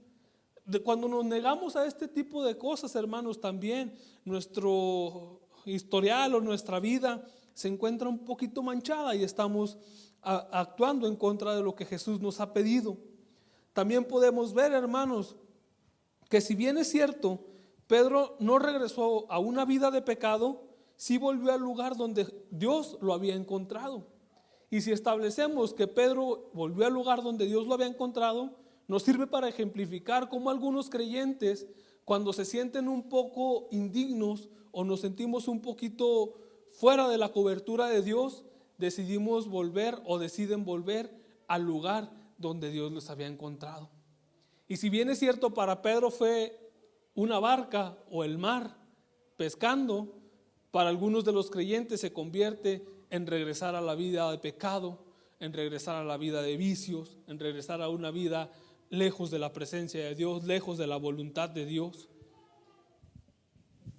[0.83, 3.93] Cuando nos negamos a este tipo de cosas, hermanos, también
[4.25, 9.77] nuestro historial o nuestra vida se encuentra un poquito manchada y estamos
[10.21, 12.97] actuando en contra de lo que Jesús nos ha pedido.
[13.71, 15.37] También podemos ver, hermanos,
[16.29, 17.39] que si bien es cierto,
[17.87, 20.63] Pedro no regresó a una vida de pecado,
[20.97, 24.05] sí volvió al lugar donde Dios lo había encontrado.
[24.69, 28.55] Y si establecemos que Pedro volvió al lugar donde Dios lo había encontrado,
[28.87, 31.67] nos sirve para ejemplificar cómo algunos creyentes,
[32.05, 36.35] cuando se sienten un poco indignos o nos sentimos un poquito
[36.71, 38.45] fuera de la cobertura de Dios,
[38.77, 41.11] decidimos volver o deciden volver
[41.47, 43.89] al lugar donde Dios los había encontrado.
[44.67, 46.71] Y si bien es cierto, para Pedro fue
[47.15, 48.77] una barca o el mar
[49.35, 50.13] pescando,
[50.71, 55.05] para algunos de los creyentes se convierte en regresar a la vida de pecado,
[55.39, 58.51] en regresar a la vida de vicios, en regresar a una vida
[58.89, 62.09] lejos de la presencia de Dios, lejos de la voluntad de Dios.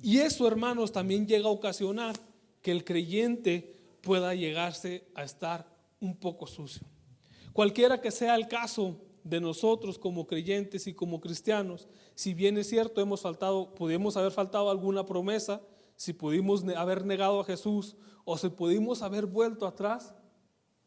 [0.01, 2.17] Y eso, hermanos, también llega a ocasionar
[2.63, 5.67] que el creyente pueda llegarse a estar
[6.01, 6.87] un poco sucio.
[7.53, 12.69] Cualquiera que sea el caso de nosotros como creyentes y como cristianos, si bien es
[12.69, 15.61] cierto hemos faltado, podemos haber faltado alguna promesa,
[15.97, 20.15] si pudimos haber negado a Jesús o si pudimos haber vuelto atrás,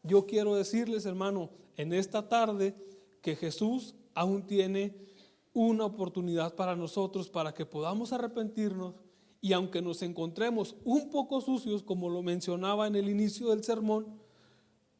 [0.02, 2.74] yo quiero decirles, hermano, en esta tarde
[3.22, 4.94] que Jesús aún tiene
[5.54, 8.94] una oportunidad para nosotros para que podamos arrepentirnos
[9.40, 14.20] y aunque nos encontremos un poco sucios, como lo mencionaba en el inicio del sermón,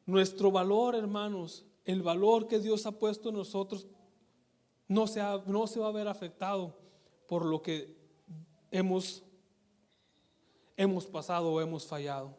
[0.05, 3.87] nuestro valor, hermanos, el valor que Dios ha puesto en nosotros,
[4.89, 6.77] no se, no se va a ver afectado
[7.29, 7.97] por lo que
[8.71, 9.23] hemos,
[10.77, 12.37] hemos pasado o hemos fallado.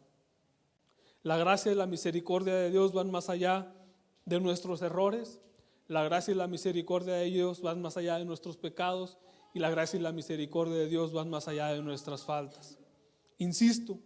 [1.24, 3.74] La gracia y la misericordia de Dios van más allá
[4.26, 5.40] de nuestros errores.
[5.94, 9.20] La gracia y la misericordia de Dios van más allá de nuestros pecados.
[9.54, 12.80] Y la gracia y la misericordia de Dios van más allá de nuestras faltas.
[13.38, 14.00] Insisto,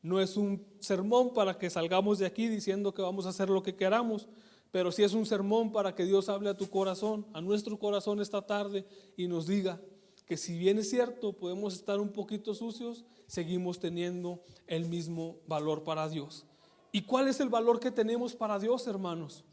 [0.00, 3.62] no es un sermón para que salgamos de aquí diciendo que vamos a hacer lo
[3.62, 4.26] que queramos,
[4.70, 8.22] pero sí es un sermón para que Dios hable a tu corazón, a nuestro corazón
[8.22, 9.78] esta tarde y nos diga
[10.24, 15.84] que si bien es cierto, podemos estar un poquito sucios, seguimos teniendo el mismo valor
[15.84, 16.46] para Dios.
[16.90, 19.44] ¿Y cuál es el valor que tenemos para Dios, hermanos?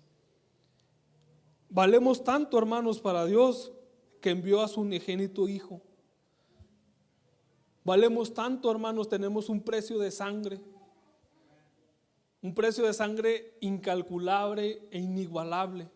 [1.72, 3.72] Valemos tanto, hermanos, para Dios
[4.22, 5.82] que envió a su unigénito Hijo
[7.84, 10.62] Valemos tanto, hermanos, tenemos un precio de sangre.
[12.42, 15.90] Un precio de sangre incalculable e inigualable.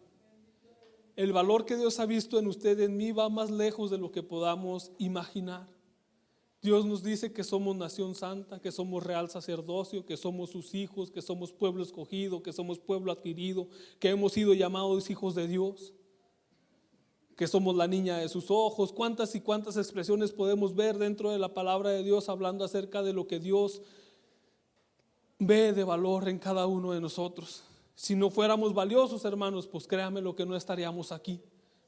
[1.16, 4.12] El valor que Dios ha visto en usted, en mí, va más lejos de lo
[4.12, 5.68] que podamos imaginar.
[6.66, 11.12] Dios nos dice que somos nación santa, que somos real sacerdocio, que somos sus hijos,
[11.12, 15.94] que somos pueblo escogido, que somos pueblo adquirido, que hemos sido llamados hijos de Dios
[17.36, 21.40] que somos la niña de sus ojos, cuántas y cuántas expresiones podemos ver dentro de
[21.40, 23.82] la palabra de Dios hablando acerca de lo que Dios
[25.38, 27.64] ve de valor en cada uno de nosotros.
[27.94, 31.42] Si no fuéramos valiosos, hermanos, pues créame lo que no estaríamos aquí.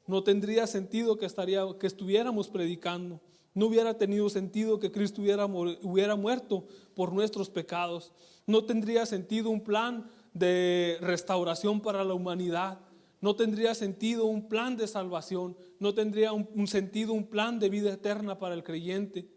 [0.06, 3.20] No tendría sentido que, estaría, que estuviéramos predicando.
[3.58, 8.12] No hubiera tenido sentido que Cristo hubiera, hubiera muerto por nuestros pecados.
[8.46, 12.78] No tendría sentido un plan de restauración para la humanidad
[13.20, 17.92] no tendría sentido un plan de salvación, no tendría un, sentido un plan de vida
[17.92, 19.28] eterna para el creyente.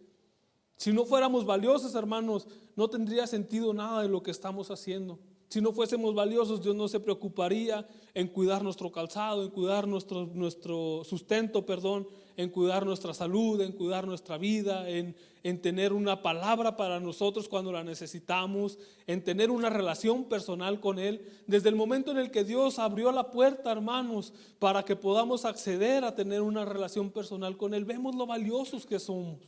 [0.77, 5.19] Si no fuéramos valiosos, hermanos, no tendría sentido nada de lo que estamos haciendo.
[5.51, 10.25] Si no fuésemos valiosos, Dios no se preocuparía en cuidar nuestro calzado, en cuidar nuestro,
[10.33, 16.21] nuestro sustento, perdón, en cuidar nuestra salud, en cuidar nuestra vida, en, en tener una
[16.21, 21.21] palabra para nosotros cuando la necesitamos, en tener una relación personal con Él.
[21.47, 26.05] Desde el momento en el que Dios abrió la puerta, hermanos, para que podamos acceder
[26.05, 29.39] a tener una relación personal con Él, vemos lo valiosos que somos.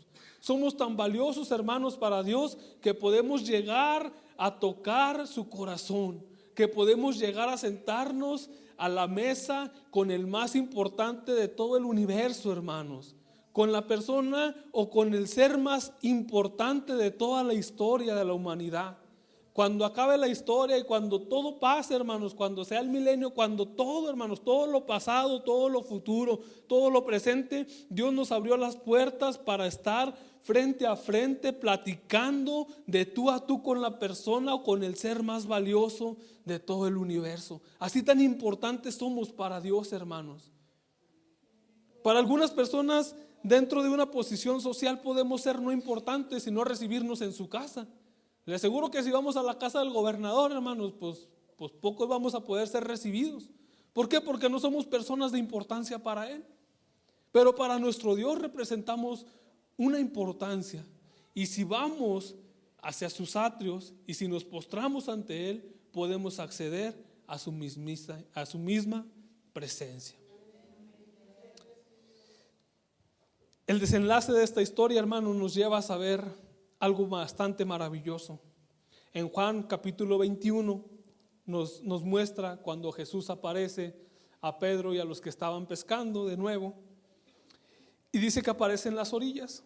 [0.41, 7.19] Somos tan valiosos, hermanos, para Dios que podemos llegar a tocar su corazón, que podemos
[7.19, 13.15] llegar a sentarnos a la mesa con el más importante de todo el universo, hermanos,
[13.51, 18.33] con la persona o con el ser más importante de toda la historia de la
[18.33, 18.97] humanidad.
[19.53, 24.09] Cuando acabe la historia y cuando todo pase, hermanos, cuando sea el milenio, cuando todo,
[24.09, 29.37] hermanos, todo lo pasado, todo lo futuro, todo lo presente, Dios nos abrió las puertas
[29.37, 34.83] para estar frente a frente platicando de tú a tú con la persona o con
[34.83, 37.61] el ser más valioso de todo el universo.
[37.79, 40.51] Así tan importantes somos para Dios, hermanos.
[42.03, 47.21] Para algunas personas dentro de una posición social podemos ser no importantes y no recibirnos
[47.21, 47.87] en su casa.
[48.45, 52.35] Le aseguro que si vamos a la casa del gobernador, hermanos, pues, pues pocos vamos
[52.35, 53.49] a poder ser recibidos.
[53.93, 54.19] ¿Por qué?
[54.19, 56.43] Porque no somos personas de importancia para Él.
[57.31, 59.25] Pero para nuestro Dios representamos
[59.77, 60.85] una importancia.
[61.33, 62.35] Y si vamos
[62.81, 66.95] hacia sus atrios y si nos postramos ante Él, podemos acceder
[67.27, 67.53] a su,
[68.33, 69.05] a su misma
[69.53, 70.17] presencia.
[73.65, 76.23] El desenlace de esta historia, hermano, nos lleva a saber
[76.79, 78.41] algo bastante maravilloso.
[79.13, 80.83] En Juan capítulo 21
[81.45, 83.95] nos, nos muestra cuando Jesús aparece
[84.41, 86.73] a Pedro y a los que estaban pescando de nuevo.
[88.13, 89.63] Y dice que aparece en las orillas.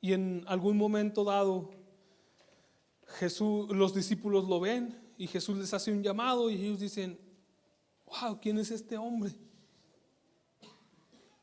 [0.00, 1.70] Y en algún momento dado,
[3.18, 7.18] Jesús, los discípulos lo ven y Jesús les hace un llamado y ellos dicen,
[8.06, 9.32] wow, ¿quién es este hombre?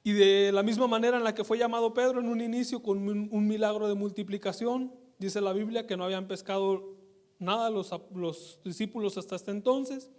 [0.04, 3.00] Y de la misma manera en la que fue llamado Pedro en un inicio con
[3.10, 6.96] un milagro de multiplicación, dice la Biblia que no habían pescado
[7.40, 10.12] nada los, los discípulos hasta este entonces.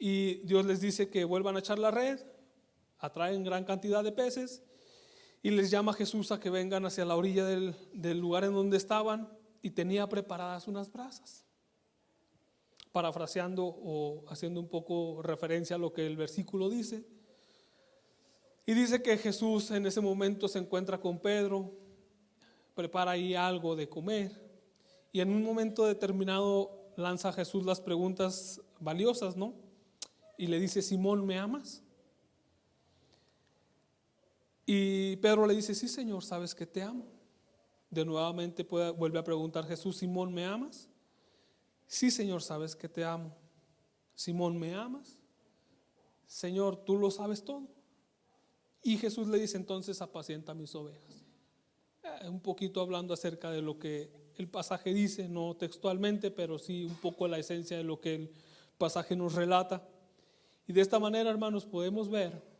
[0.00, 2.18] Y Dios les dice que vuelvan a echar la red,
[2.98, 4.64] atraen gran cantidad de peces
[5.42, 8.76] y les llama Jesús a que vengan hacia la orilla del, del lugar en donde
[8.76, 9.28] estaban
[9.60, 11.44] y tenía preparadas unas brasas.
[12.92, 17.04] Parafraseando o haciendo un poco referencia a lo que el versículo dice.
[18.66, 21.72] Y dice que Jesús en ese momento se encuentra con Pedro,
[22.74, 24.30] prepara ahí algo de comer
[25.12, 29.54] y en un momento determinado lanza a Jesús las preguntas valiosas, ¿no?
[30.38, 31.82] Y le dice, Simón, ¿me amas?
[34.64, 37.06] Y Pedro le dice, sí, Señor, sabes que te amo.
[37.90, 40.88] De nuevamente vuelve a preguntar Jesús, Simón, ¿me amas?
[41.86, 43.36] Sí, Señor, sabes que te amo.
[44.14, 45.18] Simón, ¿me amas?
[46.26, 47.68] Señor, tú lo sabes todo.
[48.82, 51.24] Y Jesús le dice entonces, apacienta mis ovejas.
[52.02, 56.84] Eh, un poquito hablando acerca de lo que el pasaje dice, no textualmente, pero sí
[56.84, 58.30] un poco la esencia de lo que el
[58.78, 59.86] pasaje nos relata.
[60.66, 62.51] Y de esta manera, hermanos, podemos ver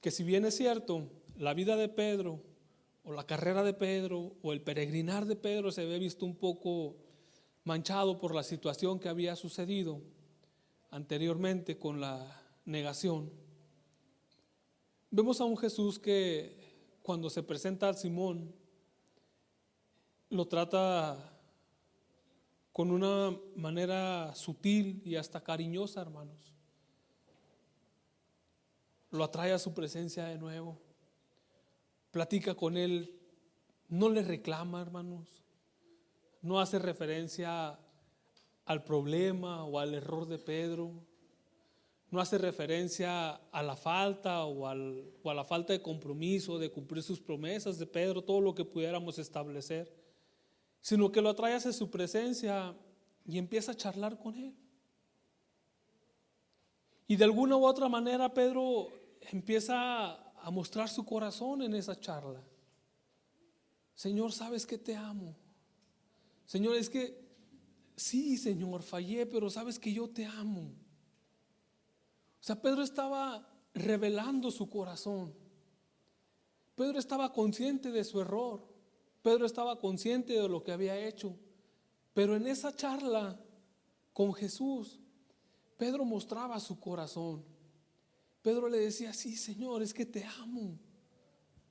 [0.00, 2.40] que si bien es cierto, la vida de Pedro
[3.04, 6.96] o la carrera de Pedro o el peregrinar de Pedro se ve visto un poco
[7.64, 10.00] manchado por la situación que había sucedido
[10.90, 13.30] anteriormente con la negación.
[15.10, 16.56] Vemos a un Jesús que
[17.02, 18.54] cuando se presenta al Simón
[20.30, 21.34] lo trata
[22.72, 26.57] con una manera sutil y hasta cariñosa, hermanos.
[29.10, 30.78] Lo atrae a su presencia de nuevo.
[32.10, 33.14] Platica con él.
[33.88, 35.42] No le reclama, hermanos.
[36.42, 37.78] No hace referencia
[38.64, 40.92] al problema o al error de Pedro.
[42.10, 47.20] No hace referencia a la falta o, a la falta de compromiso, de cumplir sus
[47.20, 49.92] promesas de Pedro, todo lo que pudiéramos establecer,
[50.80, 52.74] sino que lo atrae hacia su presencia
[53.26, 54.54] y empieza a charlar con él.
[57.06, 58.88] Y de alguna u otra manera Pedro
[59.30, 62.42] empieza a mostrar su corazón en esa charla.
[63.94, 65.34] Señor, sabes que te amo.
[66.46, 67.20] Señor, es que
[67.96, 70.72] sí, Señor, fallé, pero sabes que yo te amo.
[72.40, 75.34] O sea, Pedro estaba revelando su corazón.
[76.74, 78.66] Pedro estaba consciente de su error.
[79.22, 81.36] Pedro estaba consciente de lo que había hecho.
[82.14, 83.38] Pero en esa charla
[84.12, 85.00] con Jesús,
[85.76, 87.44] Pedro mostraba su corazón.
[88.48, 90.78] Pedro le decía, sí, Señor, es que te amo.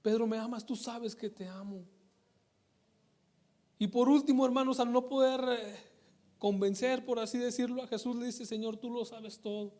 [0.03, 1.83] Pedro, me amas, tú sabes que te amo.
[3.79, 5.75] Y por último, hermanos, al no poder eh,
[6.37, 9.73] convencer, por así decirlo, a Jesús le dice, Señor, tú lo sabes todo.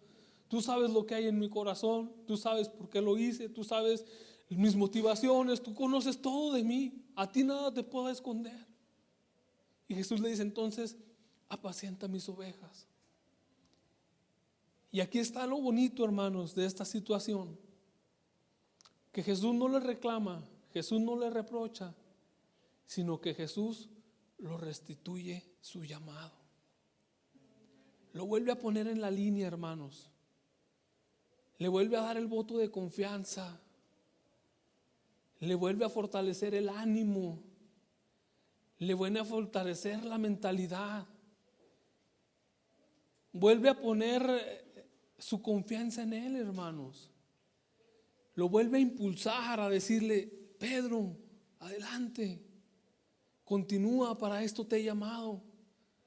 [0.48, 3.64] Tú sabes lo que hay en mi corazón, tú sabes por qué lo hice, tú
[3.64, 4.04] sabes
[4.50, 8.66] mis motivaciones, tú conoces todo de mí, a ti nada te puedo esconder.
[9.88, 10.98] Y Jesús le dice entonces,
[11.48, 12.88] apacienta mis ovejas.
[14.98, 17.56] Y aquí está lo bonito, hermanos, de esta situación.
[19.12, 21.94] Que Jesús no le reclama, Jesús no le reprocha,
[22.88, 23.92] sino que Jesús
[24.40, 26.32] lo restituye su llamado.
[28.14, 30.10] Lo vuelve a poner en la línea, hermanos.
[31.60, 33.62] Le vuelve a dar el voto de confianza.
[35.42, 37.44] Le vuelve a fortalecer el ánimo.
[38.80, 41.06] Le vuelve a fortalecer la mentalidad.
[43.32, 44.66] Vuelve a poner
[45.18, 47.12] su confianza en Él, hermanos.
[48.36, 51.18] Lo vuelve a impulsar a decirle, Pedro,
[51.60, 52.42] adelante,
[53.44, 55.42] continúa, para esto te he llamado,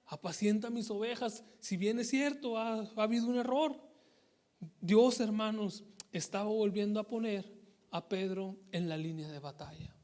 [0.07, 1.45] apacienta mis ovejas.
[1.59, 3.81] Si bien es cierto, ha, ha habido un error,
[4.81, 7.51] Dios, hermanos, estaba volviendo a poner
[7.91, 9.95] a Pedro en la línea de batalla.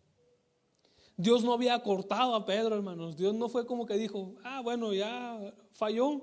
[1.17, 3.17] Dios no había cortado a Pedro, hermanos.
[3.17, 6.23] Dios no fue como que dijo, ah, bueno, ya falló,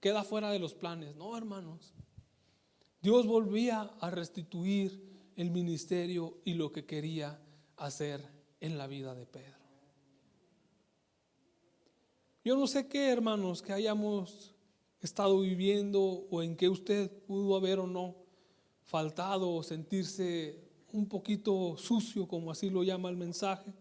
[0.00, 1.16] queda fuera de los planes.
[1.16, 1.94] No, hermanos.
[3.06, 5.00] Dios volvía a restituir
[5.36, 7.40] el ministerio y lo que quería
[7.76, 8.20] hacer
[8.58, 9.60] en la vida de Pedro.
[12.44, 14.56] Yo no sé qué, hermanos, que hayamos
[15.00, 18.16] estado viviendo o en que usted pudo haber o no
[18.82, 20.58] faltado o sentirse
[20.90, 23.72] un poquito sucio, como así lo llama el mensaje.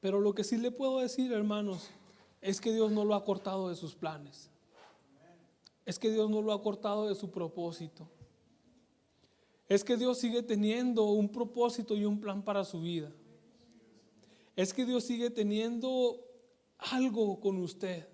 [0.00, 1.88] Pero lo que sí le puedo decir, hermanos,
[2.40, 4.50] es que Dios no lo ha cortado de sus planes
[5.88, 8.06] es que Dios no lo ha cortado de su propósito.
[9.70, 13.10] Es que Dios sigue teniendo un propósito y un plan para su vida.
[14.54, 16.22] Es que Dios sigue teniendo
[16.76, 18.06] algo con usted.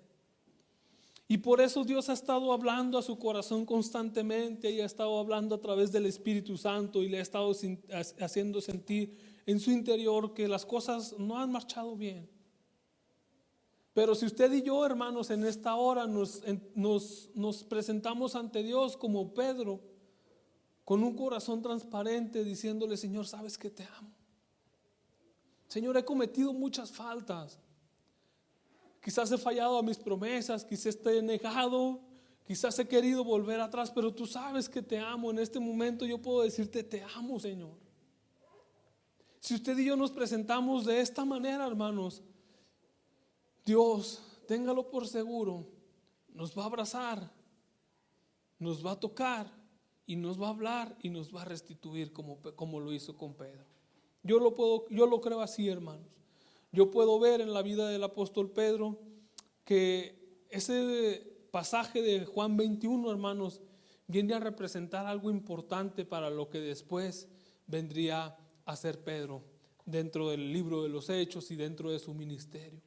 [1.27, 5.55] Y por eso Dios ha estado hablando a su corazón constantemente y ha estado hablando
[5.55, 7.51] a través del Espíritu Santo y le ha estado
[8.21, 12.34] haciendo sentir en su interior que las cosas no han marchado bien.
[13.95, 19.79] Pero si usted y yo, hermanos, en esta hora nos, presentamos ante Dios como Pedro,
[20.83, 24.11] con un corazón transparente, diciéndole, Señor, sabes que te amo.
[25.69, 27.57] Señor, he cometido muchas faltas.
[29.01, 32.01] Quizás he fallado a mis promesas, quizás te he negado,
[32.45, 35.31] quizás he querido volver atrás, pero tú sabes que te amo.
[35.31, 37.77] En este momento yo puedo decirte, te amo, Señor.
[39.39, 42.21] Si usted y yo nos presentamos de esta manera, hermanos,
[43.65, 45.65] Dios, téngalo por seguro,
[46.29, 47.31] nos va a abrazar,
[48.59, 49.51] nos va a tocar
[50.05, 53.33] y nos va a hablar y nos va a restituir como, como lo hizo con
[53.33, 53.65] Pedro.
[54.21, 56.07] Yo lo, puedo, yo lo creo así, hermanos.
[56.71, 58.99] Yo puedo ver en la vida del apóstol Pedro
[59.63, 63.61] que ese pasaje de Juan 21, hermanos,
[64.07, 67.27] viene a representar algo importante para lo que después
[67.65, 69.43] vendría a ser Pedro
[69.85, 72.81] dentro del libro de los hechos y dentro de su ministerio.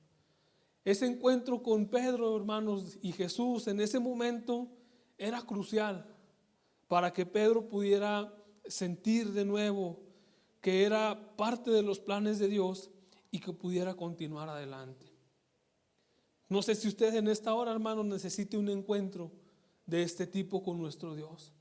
[0.84, 4.68] Ese encuentro con Pedro, hermanos, y Jesús en ese momento
[5.18, 6.06] era crucial
[6.86, 8.34] para que Pedro pudiera
[8.66, 10.00] sentir de nuevo
[10.60, 12.90] que era parte de los planes de Dios
[13.30, 15.06] y que pudiera continuar adelante.
[16.48, 19.30] No sé si usted en esta hora, hermanos, necesite un encuentro
[19.86, 21.52] de este tipo con nuestro Dios,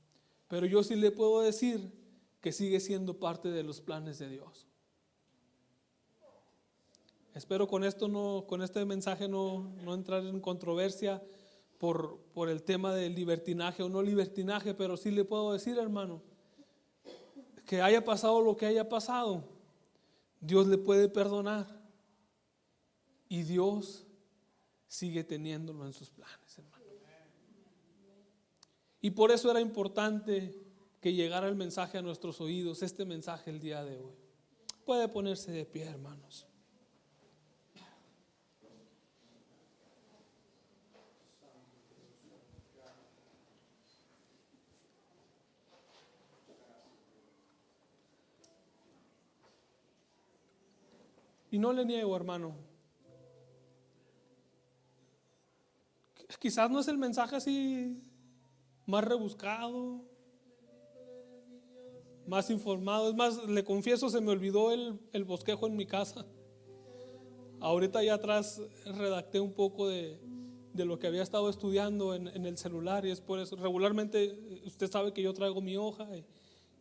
[0.48, 1.92] pero yo sí le puedo decir
[2.40, 4.67] que sigue siendo parte de los planes de Dios.
[7.38, 11.22] Espero con esto no, con este mensaje no, entrar en controversia
[11.78, 16.20] por el tema del libertinaje o no libertinaje, pero sí le puedo decir, hermano,
[17.64, 19.44] que haya pasado lo que haya pasado,
[20.40, 21.80] Dios le puede perdonar
[23.28, 24.04] y Dios
[24.88, 26.84] sigue teniéndolo en sus planes, hermano.
[29.00, 30.60] Y por eso era importante
[31.00, 34.16] que llegara el mensaje a nuestros oídos, este mensaje el día de hoy.
[34.84, 36.48] Puede ponerse de pie, hermanos.
[51.50, 52.54] Y no le niego, hermano.
[56.38, 57.96] Quizás no es el mensaje así
[58.86, 60.04] más rebuscado,
[62.26, 63.08] más informado.
[63.08, 66.26] Es más, le confieso, se me olvidó el, bosquejo en mi casa.
[67.60, 70.20] Ahorita ya atrás redacté un poco de,
[70.74, 73.56] lo que había estado estudiando en, el celular y es por eso.
[73.56, 76.06] Regularmente usted sabe que yo traigo mi hoja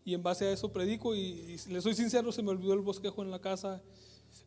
[0.04, 2.82] y, en base a eso predico y, y, le soy sincero, se me olvidó el
[2.82, 3.82] bosquejo en la casa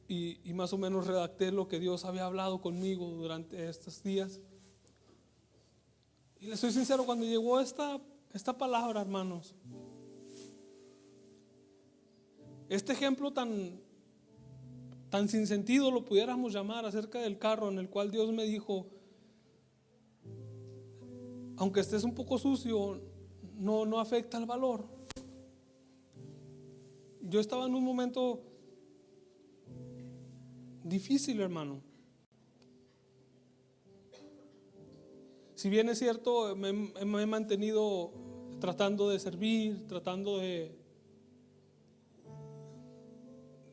[0.08, 4.40] y, más o menos redacté lo que Dios había hablado conmigo durante estos días.
[6.40, 8.00] Y le soy sincero, cuando llegó esta,
[8.32, 9.54] esta palabra, hermanos,
[12.68, 13.80] este ejemplo tan,
[15.10, 18.86] tan sin sentido lo pudiéramos llamar acerca del carro en el cual Dios me dijo,
[21.56, 23.00] aunque estés un poco sucio,
[23.58, 24.86] no, no afecta el valor.
[27.20, 28.49] Yo estaba en un momento
[30.82, 31.82] difícil, hermano.
[35.54, 38.12] Si bien es cierto, me, he mantenido
[38.60, 40.74] tratando de servir, tratando de,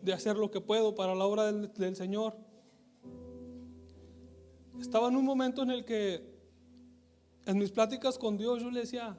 [0.01, 2.35] de hacer lo que puedo para la obra del, del Señor.
[4.81, 6.37] Estaba en un momento en el que
[7.45, 9.17] en mis pláticas con Dios yo le decía,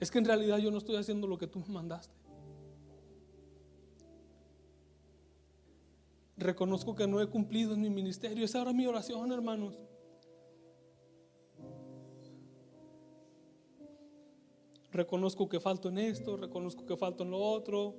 [0.00, 2.17] es que en realidad yo no estoy haciendo lo que tú me mandaste.
[6.38, 8.44] Reconozco que no he cumplido en mi ministerio.
[8.44, 9.78] Esa era mi oración, hermanos.
[14.90, 17.94] Reconozco que falto en esto, reconozco que falto en lo otro,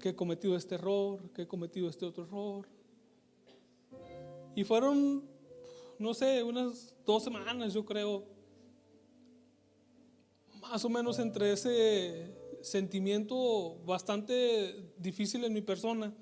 [0.00, 2.68] que he cometido este error, que he cometido este otro error.
[4.56, 5.24] Y fueron,
[5.98, 8.24] no sé, unas dos semanas, yo creo,
[10.60, 16.12] más o menos entre ese sentimiento bastante difícil en mi persona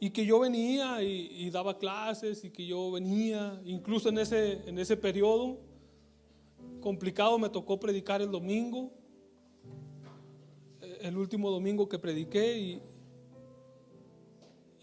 [0.00, 4.78] y que yo venía y, daba clases y que yo venía, incluso en ese, en
[4.78, 5.58] ese periodo
[6.80, 8.92] complicado me tocó predicar el domingo,
[11.00, 12.82] el último domingo que prediqué y,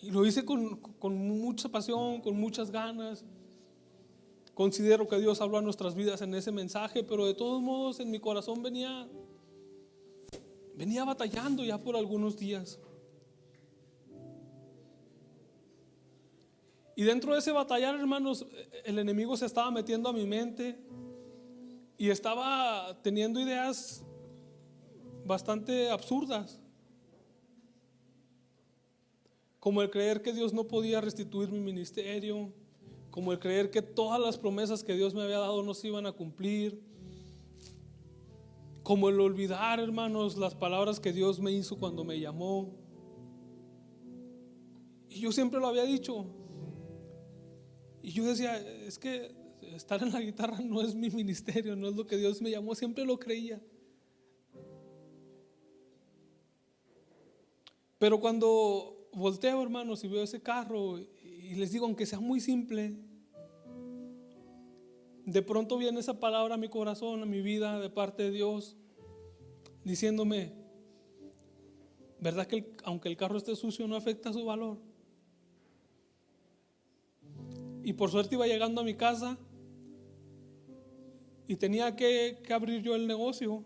[0.01, 3.24] y lo hice con, con, mucha pasión, con muchas ganas.
[4.53, 8.11] Considero que Dios habló a nuestras vidas en ese mensaje, pero de todos modos en
[8.11, 9.07] mi corazón venía,
[10.76, 12.80] venía batallando ya por algunos días.
[16.96, 18.46] Y dentro de ese batallar, hermanos,
[18.86, 20.80] el enemigo se estaba metiendo a mi mente
[21.98, 24.06] y estaba teniendo ideas
[25.26, 26.62] bastante absurdas.
[29.60, 32.54] Como el creer que Dios no podía restituir mi ministerio,
[33.10, 36.06] como el creer que todas las promesas que Dios me había dado no se iban
[36.06, 36.82] a cumplir,
[38.84, 42.76] como el olvidar, hermanos, las palabras que Dios me hizo cuando me llamó.
[45.10, 46.28] Y yo siempre lo había dicho,
[48.06, 49.32] y yo decía, es que
[49.74, 52.76] estar en la guitarra no es mi ministerio, no es lo que Dios me llamó,
[52.76, 53.60] siempre lo creía.
[57.97, 62.95] Pero cuando volteo, hermanos, y veo ese carro y les digo, aunque sea muy simple,
[65.26, 68.78] de pronto viene esa palabra a mi corazón, a mi vida, de parte de Dios,
[69.84, 70.53] diciéndome,
[72.20, 74.78] ¿verdad que aunque el carro esté sucio no afecta su valor?
[77.86, 79.38] Y por suerte iba llegando a mi casa
[81.46, 83.64] y tenía que, abrir yo el negocio.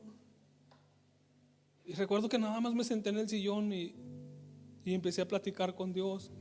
[1.85, 3.95] Y recuerdo que nada más me senté en el sillón y,
[4.83, 6.33] y empecé a platicar con Dios.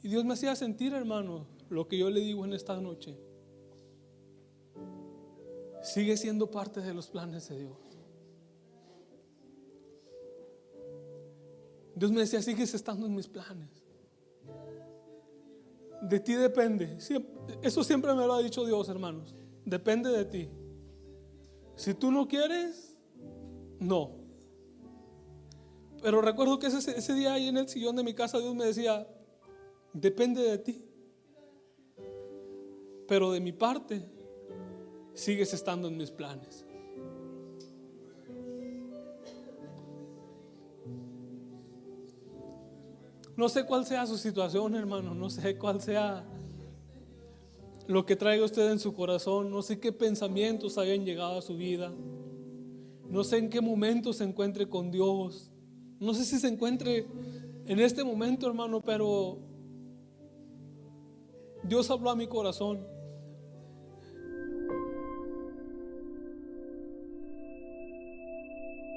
[0.00, 3.18] Y Dios me hacía sentir, hermano, lo que yo le digo en esta noche.
[5.82, 7.98] Sigue siendo parte de los planes de Dios.
[11.96, 13.85] Dios me decía, sigues estando en mis planes.
[16.02, 16.98] De ti depende.
[17.62, 19.34] Eso siempre me lo ha dicho Dios, hermanos.
[19.64, 20.48] Depende de ti.
[21.76, 22.96] Si tú no quieres,
[23.78, 24.26] no.
[26.02, 29.08] Pero recuerdo que ese, día ahí en el sillón de mi casa Dios me decía,
[29.92, 30.84] depende de ti.
[33.08, 34.04] Pero de mi parte,
[35.14, 36.65] sigues estando en mis planes.
[43.36, 45.14] No sé cuál sea su situación, hermano.
[45.14, 46.24] No sé cuál sea
[47.86, 49.50] lo que traiga usted en su corazón.
[49.50, 51.92] No sé qué pensamientos hayan llegado a su vida.
[53.08, 55.50] No sé en qué momento se encuentre con Dios.
[56.00, 57.06] No sé si se encuentre
[57.66, 59.38] en este momento, hermano, pero
[61.62, 62.95] Dios habló a mi corazón.